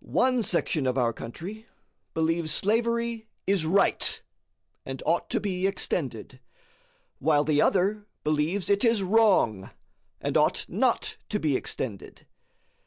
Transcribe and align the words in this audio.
One 0.00 0.42
section 0.42 0.86
of 0.86 0.96
our 0.96 1.12
country 1.12 1.66
believes 2.14 2.50
slavery 2.52 3.28
is 3.46 3.66
RIGHT, 3.66 4.22
and 4.86 5.02
ought 5.04 5.28
to 5.28 5.40
be 5.40 5.66
extended, 5.66 6.40
while 7.18 7.44
the 7.44 7.60
other 7.60 8.06
believes 8.24 8.70
it 8.70 8.82
is 8.82 9.02
WRONG, 9.02 9.68
and 10.22 10.38
ought 10.38 10.64
not 10.70 11.18
to 11.28 11.38
be 11.38 11.54
extended. 11.54 12.26